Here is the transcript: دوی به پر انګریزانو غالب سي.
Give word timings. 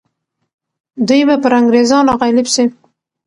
دوی 1.07 1.21
به 1.27 1.35
پر 1.43 1.51
انګریزانو 1.59 2.13
غالب 2.19 2.47
سي. 2.53 2.65